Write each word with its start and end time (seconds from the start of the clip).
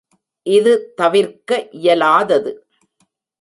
இது 0.45 0.71
தவிர்க்க 0.95 1.51
இயலாதது. 1.71 2.53